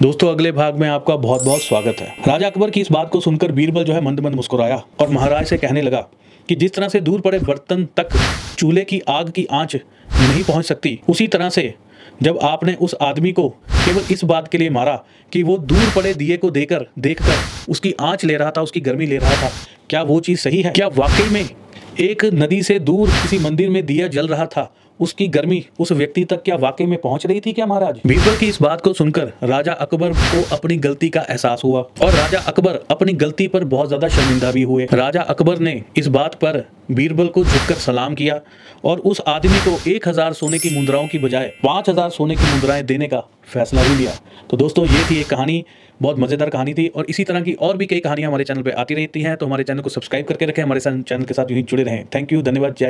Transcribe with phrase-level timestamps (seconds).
[0.00, 3.20] दोस्तों, अगले भाग में आपका बहुत बहुत स्वागत है। राजा अकबर की इस बात को
[3.20, 6.00] सुनकर बीरबल जो है मंद मंद मुस्कुराया और महाराज से कहने लगा
[6.48, 8.16] कि जिस तरह से दूर पड़े बर्तन तक
[8.58, 11.74] चूल्हे की आग की आँच नहीं पहुँच सकती, उसी तरह से
[12.22, 14.96] जब आपने उस आदमी को केवल इस बात के लिए मारा
[15.32, 17.36] कि वो दूर पड़े दिए को देकर, देखकर
[17.68, 19.50] उसकी आँच ले रहा था, उसकी गर्मी ले रहा था,
[19.90, 20.70] क्या वो चीज़ सही है?
[20.70, 21.48] क्या वाकई में
[22.00, 26.24] एक नदी से दूर किसी मंदिर में दिया जल रहा था उसकी गर्मी उस व्यक्ति
[26.24, 28.00] तक क्या वाकई में पहुँच रही थी क्या महाराज?
[28.06, 32.12] बीरबल की इस बात को सुनकर राजा अकबर को अपनी गलती का एहसास हुआ और
[32.12, 36.34] राजा अकबर अपनी गलती पर बहुत ज़्यादा शर्मिंदा भी हुए। राजा अकबर ने इस बात
[36.34, 38.40] पर बीरबल को झुककर सलाम किया
[38.84, 42.54] और उस आदमी को एक हज़ार सोने की मुद्राओं की बजाय पाँच हज़ार सोने की
[42.54, 44.12] मुद्राएँ देने का फैसला भी लिया।
[44.50, 45.64] तो दोस्तों, ये थी एक कहानी,
[46.00, 48.72] बहुत मज़ेदार कहानी थी और इसी तरह की और भी कई कहानियाँ हमारे चैनल पर
[48.72, 51.62] आती रहती हैं तो हमारे चैनल को सब्सक्राइब करके रखें, हमारे चैनल के साथ यूँ
[51.62, 52.86] जुड़े रहें। थैंक यू, धन्यवाद, जय